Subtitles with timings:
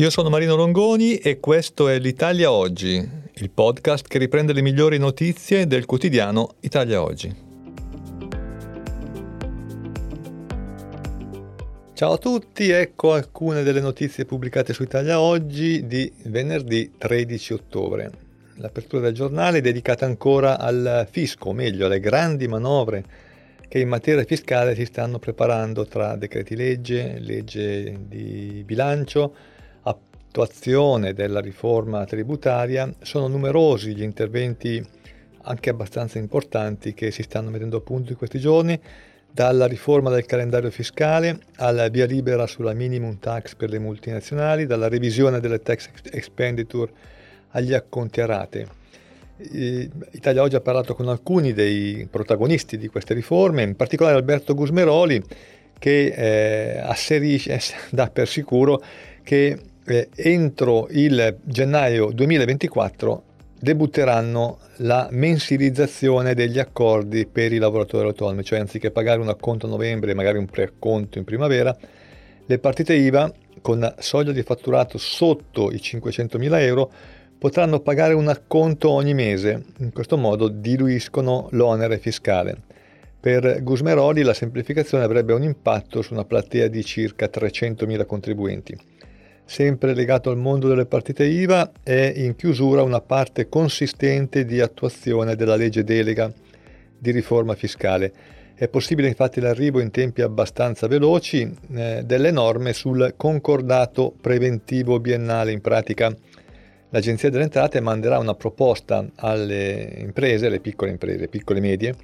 [0.00, 4.96] Io sono Marino Longoni e questo è l'Italia Oggi, il podcast che riprende le migliori
[4.96, 7.36] notizie del quotidiano Italia Oggi.
[11.92, 18.10] Ciao a tutti, ecco alcune delle notizie pubblicate su Italia Oggi di venerdì 13 ottobre.
[18.54, 23.04] L'apertura del giornale è dedicata ancora al fisco, o meglio alle grandi manovre
[23.68, 29.58] che in materia fiscale si stanno preparando tra decreti legge, legge di bilancio,
[30.30, 34.82] attuazione della riforma tributaria, sono numerosi gli interventi
[35.42, 38.78] anche abbastanza importanti che si stanno mettendo a punto in questi giorni,
[39.32, 44.88] dalla riforma del calendario fiscale alla via libera sulla minimum tax per le multinazionali, dalla
[44.88, 46.92] revisione delle tax expenditure
[47.50, 48.68] agli acconti a rate.
[49.38, 55.22] Italia Oggi ha parlato con alcuni dei protagonisti di queste riforme, in particolare Alberto Gusmeroli,
[55.78, 57.58] che eh, asserisce,
[57.90, 58.80] dà per sicuro
[59.22, 59.58] che
[59.90, 63.24] eh, entro il gennaio 2024
[63.58, 69.68] debutteranno la mensilizzazione degli accordi per i lavoratori autonomi, cioè anziché pagare un acconto a
[69.68, 71.76] novembre e magari un preacconto in primavera,
[72.46, 76.90] le partite IVA con soglia di fatturato sotto i 500.000 euro
[77.38, 82.56] potranno pagare un acconto ogni mese, in questo modo diluiscono l'onere fiscale.
[83.20, 88.78] Per Gusmeroli la semplificazione avrebbe un impatto su una platea di circa 300.000 contribuenti
[89.50, 95.34] sempre legato al mondo delle partite IVA, è in chiusura una parte consistente di attuazione
[95.34, 96.32] della legge delega
[96.96, 98.12] di riforma fiscale.
[98.54, 105.50] È possibile infatti l'arrivo in tempi abbastanza veloci eh, delle norme sul concordato preventivo biennale.
[105.50, 106.14] In pratica
[106.90, 111.94] l'Agenzia delle Entrate manderà una proposta alle imprese, alle piccole imprese, piccole e medie,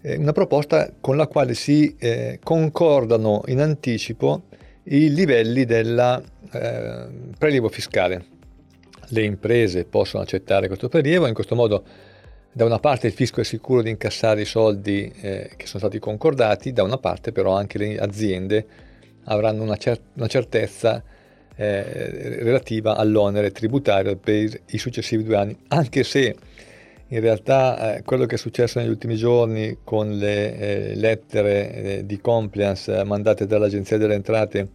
[0.00, 4.44] eh, una proposta con la quale si eh, concordano in anticipo
[4.84, 6.22] i livelli del
[6.52, 7.06] eh,
[7.38, 8.24] prelievo fiscale.
[9.08, 11.84] Le imprese possono accettare questo prelievo, in questo modo
[12.50, 15.98] da una parte il fisco è sicuro di incassare i soldi eh, che sono stati
[15.98, 18.66] concordati, da una parte però anche le aziende
[19.24, 21.02] avranno una, cer- una certezza
[21.54, 26.34] eh, relativa all'onere tributario per i successivi due anni, anche se
[27.12, 32.06] in realtà eh, quello che è successo negli ultimi giorni con le eh, lettere eh,
[32.06, 34.68] di compliance mandate dall'Agenzia delle Entrate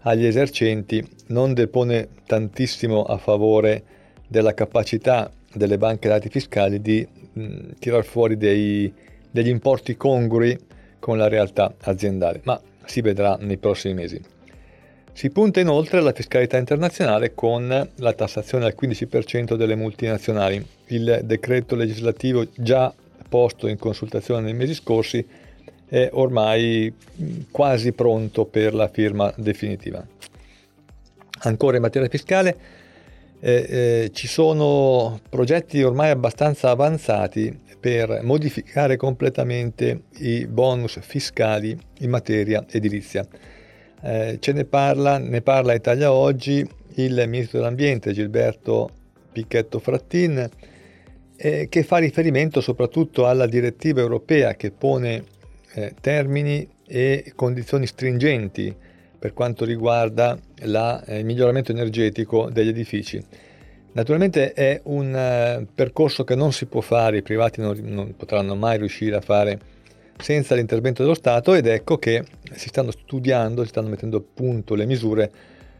[0.00, 3.82] agli esercenti non depone tantissimo a favore
[4.26, 8.92] della capacità delle banche dati fiscali di mh, tirar fuori dei,
[9.30, 10.58] degli importi congrui
[10.98, 14.20] con la realtà aziendale, ma si vedrà nei prossimi mesi.
[15.12, 20.64] Si punta inoltre alla fiscalità internazionale con la tassazione al 15% delle multinazionali.
[20.88, 22.92] Il decreto legislativo già
[23.28, 25.26] posto in consultazione nei mesi scorsi
[25.86, 26.92] è ormai
[27.50, 30.06] quasi pronto per la firma definitiva.
[31.40, 32.56] Ancora in materia fiscale
[33.40, 42.10] eh, eh, ci sono progetti ormai abbastanza avanzati per modificare completamente i bonus fiscali in
[42.10, 43.26] materia edilizia.
[44.02, 48.90] Eh, ce ne parla, ne parla Italia Oggi il ministro dell'Ambiente Gilberto
[49.30, 50.48] Picchetto Frattin,
[51.40, 55.24] eh, che fa riferimento soprattutto alla direttiva europea che pone
[55.74, 58.74] eh, termini e condizioni stringenti
[59.18, 63.24] per quanto riguarda la, eh, il miglioramento energetico degli edifici.
[63.92, 68.54] Naturalmente è un uh, percorso che non si può fare, i privati non, non potranno
[68.54, 69.58] mai riuscire a fare
[70.20, 74.74] senza l'intervento dello Stato ed ecco che si stanno studiando, si stanno mettendo a punto
[74.74, 75.30] le misure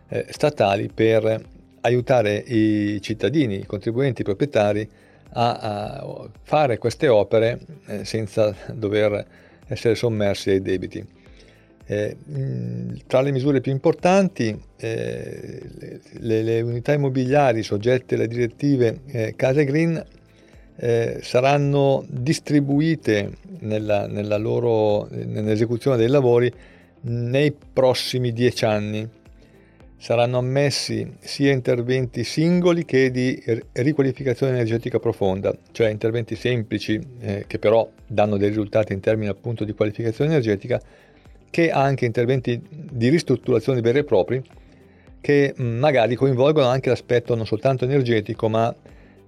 [0.09, 1.45] eh, statali per
[1.83, 4.89] aiutare i cittadini, i contribuenti, i proprietari
[5.31, 9.27] a, a fare queste opere eh, senza dover
[9.67, 11.17] essere sommersi ai debiti.
[11.91, 12.17] Eh,
[13.07, 15.63] tra le misure più importanti, eh,
[16.19, 20.05] le, le, unità immobiliari soggette alle direttive eh, Case Green
[20.77, 26.53] eh, saranno distribuite nella, nella loro, nell'esecuzione dei lavori
[27.01, 29.09] nei prossimi dieci anni.
[30.01, 33.43] Saranno ammessi sia interventi singoli che di
[33.73, 39.65] riqualificazione energetica profonda, cioè interventi semplici eh, che però danno dei risultati in termini appunto
[39.65, 40.81] di qualificazione energetica,
[41.51, 44.43] che anche interventi di ristrutturazione veri e propri
[45.21, 48.75] che mm, magari coinvolgono anche l'aspetto non soltanto energetico ma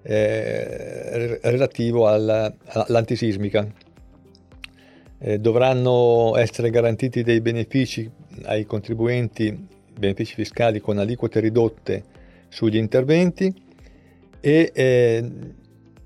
[0.03, 3.67] eh, relativo al, all'antisismica.
[5.23, 8.11] Eh, dovranno essere garantiti dei benefici
[8.45, 9.67] ai contribuenti,
[10.01, 12.03] benefici fiscali con aliquote ridotte
[12.49, 13.55] sugli interventi
[14.41, 15.31] e eh,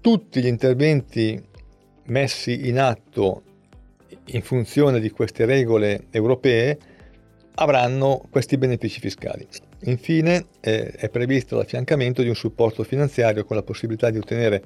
[0.00, 1.43] tutti gli interventi
[2.06, 3.43] messi in atto
[4.26, 6.79] in funzione di queste regole europee
[7.55, 9.46] avranno questi benefici fiscali.
[9.85, 14.62] Infine eh, è previsto l'affiancamento di un supporto finanziario con la possibilità di ottenere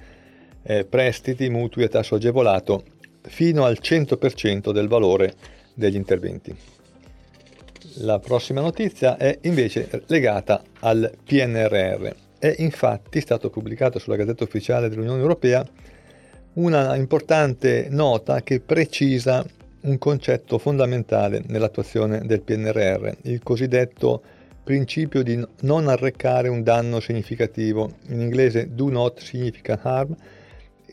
[0.62, 2.84] eh, prestiti, mutui a tasso agevolato
[3.22, 5.34] fino al 100% del valore
[5.74, 6.54] degli interventi.
[8.00, 12.08] La prossima notizia è invece legata al PNRR.
[12.38, 15.66] È infatti stato pubblicato sulla Gazzetta Ufficiale dell'Unione Europea
[16.54, 19.44] una importante nota che precisa
[19.80, 24.22] un concetto fondamentale nell'attuazione del PNRR, il cosiddetto
[24.62, 27.94] principio di non arrecare un danno significativo.
[28.08, 30.14] In inglese do not significa harm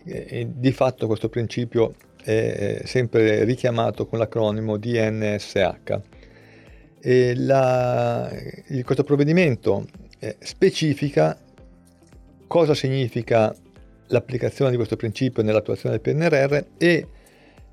[0.03, 1.93] e di fatto questo principio
[2.23, 5.99] è sempre richiamato con l'acronimo DNSH.
[7.07, 8.31] La,
[8.83, 9.85] questo provvedimento
[10.17, 11.37] eh, specifica
[12.47, 13.55] cosa significa
[14.07, 17.07] l'applicazione di questo principio nell'attuazione del PNRR e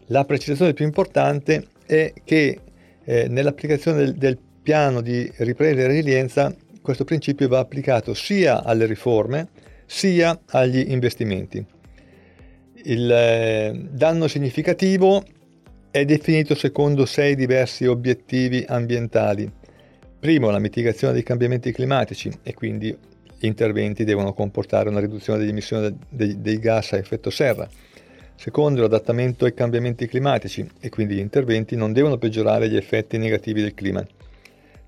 [0.09, 2.61] la precisazione più importante è che
[3.05, 8.85] eh, nell'applicazione del, del piano di ripresa e resilienza questo principio va applicato sia alle
[8.85, 9.49] riforme
[9.87, 11.65] sia agli investimenti.
[12.85, 15.25] Il eh, danno significativo
[15.93, 19.49] è definito secondo sei diversi obiettivi ambientali.
[20.19, 22.97] Primo, la mitigazione dei cambiamenti climatici e quindi
[23.39, 27.69] gli interventi devono comportare una riduzione delle emissioni dei, dei gas a effetto serra.
[28.35, 33.61] Secondo, l'adattamento ai cambiamenti climatici e quindi gli interventi non devono peggiorare gli effetti negativi
[33.61, 34.03] del clima.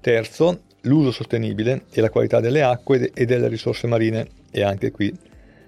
[0.01, 5.15] Terzo, l'uso sostenibile e la qualità delle acque e delle risorse marine e anche qui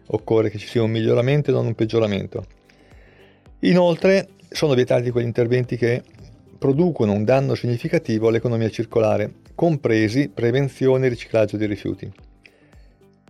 [0.06, 2.46] occorre che ci sia un miglioramento e non un peggioramento.
[3.60, 6.02] Inoltre sono vietati quegli interventi che
[6.58, 12.10] producono un danno significativo all'economia circolare, compresi prevenzione e riciclaggio dei rifiuti.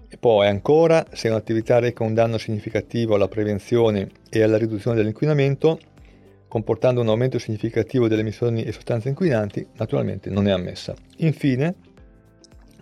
[0.09, 5.81] E poi ancora, se un'attività reca un danno significativo alla prevenzione e alla riduzione dell'inquinamento,
[6.47, 10.95] comportando un aumento significativo delle emissioni e sostanze inquinanti, naturalmente non è ammessa.
[11.17, 11.75] Infine,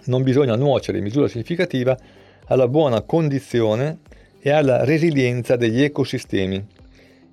[0.05, 1.97] non bisogna nuocere in misura significativa
[2.45, 4.01] alla buona condizione
[4.39, 6.63] e alla resilienza degli ecosistemi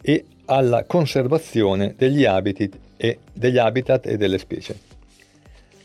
[0.02, 4.78] e alla conservazione degli habitat e, degli habitat e delle specie.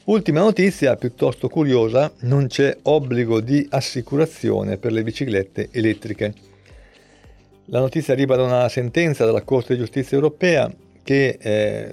[0.04, 6.34] Ultima notizia piuttosto curiosa, non c'è obbligo di assicurazione per le biciclette elettriche.
[7.66, 10.72] La notizia arriva da una sentenza della Corte di Giustizia europea
[11.02, 11.92] che, eh,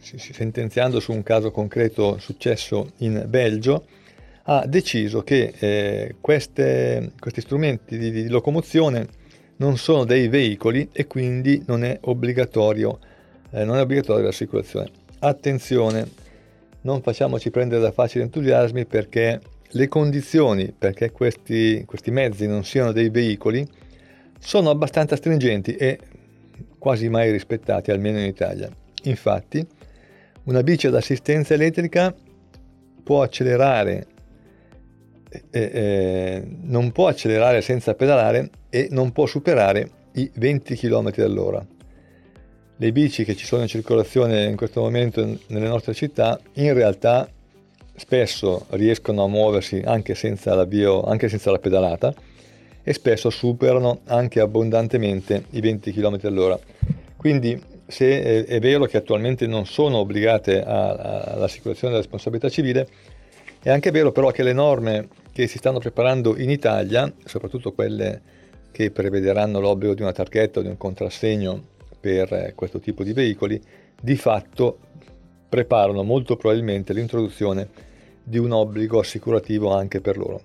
[0.00, 3.86] sentenziando su un caso concreto successo in Belgio,
[4.44, 9.22] ha deciso che eh, queste, questi strumenti di, di, locomozione
[9.56, 12.98] non sono dei veicoli e quindi non è obbligatorio,
[13.50, 14.90] eh, non è obbligatoria l'assicurazione.
[15.20, 16.08] Attenzione,
[16.82, 22.92] non facciamoci prendere da facili entusiasmi perché le condizioni perché questi, questi mezzi non siano
[22.92, 23.66] dei veicoli
[24.38, 25.98] sono abbastanza stringenti e
[26.78, 28.70] quasi mai rispettati, almeno in Italia.
[29.04, 29.66] Infatti,
[30.44, 32.14] una bici ad assistenza elettrica
[33.02, 34.06] può accelerare,
[35.50, 41.64] eh, non può accelerare senza pedalare e non può superare i 20 km all'ora.
[42.76, 47.28] Le bici che ci sono in circolazione in questo momento nelle nostre città in realtà
[47.96, 52.12] spesso riescono a muoversi anche senza la, bio, anche senza la pedalata
[52.82, 56.58] e spesso superano anche abbondantemente i 20 km all'ora.
[57.16, 62.88] Quindi se è, vero che attualmente non sono obbligate all'assicurazione della responsabilità civile,
[63.62, 68.22] è anche vero però che le norme che si stanno preparando in Italia, soprattutto quelle
[68.70, 71.60] che prevederanno l'obbligo di una targhetta o di un contrassegno
[71.98, 73.60] per questo tipo di veicoli,
[74.00, 74.78] di fatto
[75.48, 77.68] preparano molto probabilmente l'introduzione
[78.22, 80.40] di un obbligo assicurativo anche per loro.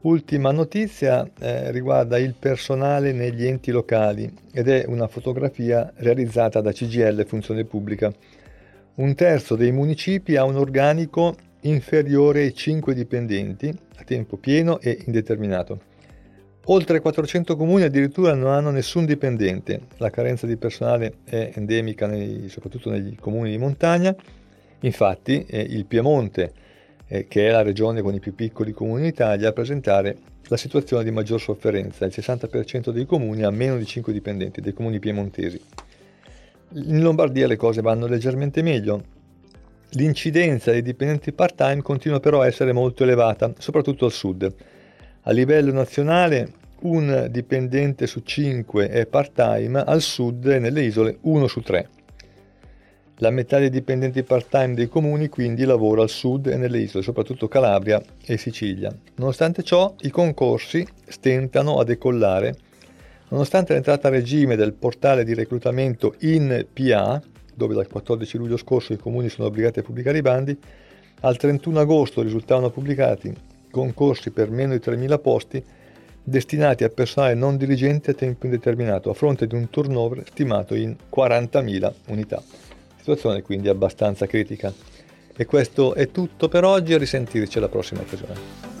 [0.00, 6.72] Ultima notizia eh, riguarda il personale negli enti locali ed è una fotografia realizzata da
[6.72, 8.10] CGL Funzione Pubblica.
[8.94, 15.02] Un terzo dei municipi ha un organico inferiore ai 5 dipendenti a tempo pieno e
[15.06, 15.88] indeterminato.
[16.66, 19.80] Oltre 400 comuni addirittura non hanno nessun dipendente.
[19.96, 24.14] La carenza di personale è endemica nei, soprattutto negli comuni di montagna.
[24.80, 26.52] Infatti eh, il Piemonte
[27.12, 31.02] eh, che è la regione con i più piccoli comuni d'Italia, a presentare la situazione
[31.02, 32.04] di maggior sofferenza.
[32.04, 35.60] Il 60% dei comuni ha meno di 5 dipendenti, dei comuni piemontesi.
[36.74, 39.18] In Lombardia le cose vanno leggermente meglio.
[39.94, 44.54] L'incidenza dei dipendenti part-time continua però a essere molto elevata, soprattutto al sud.
[45.22, 51.46] A livello nazionale un dipendente su 5 è part-time, al sud e nelle isole 1
[51.48, 51.88] su 3.
[53.16, 57.48] La metà dei dipendenti part-time dei comuni quindi lavora al sud e nelle isole, soprattutto
[57.48, 58.94] Calabria e Sicilia.
[59.16, 62.54] Nonostante ciò, i concorsi stentano a decollare.
[63.28, 67.20] Nonostante l'entrata a regime del portale di reclutamento INPA,
[67.60, 70.58] dove dal 14 luglio scorso i comuni sono obbligati a pubblicare i bandi,
[71.20, 73.30] al 31 agosto risultavano pubblicati
[73.70, 75.62] concorsi per meno di 3.000 posti
[76.22, 80.96] destinati a personale non dirigente a tempo indeterminato, a fronte di un turnover stimato in
[81.14, 82.42] 40.000 unità.
[82.96, 84.72] Situazione quindi abbastanza critica.
[85.36, 88.79] E questo è tutto per oggi, a risentirci alla prossima occasione.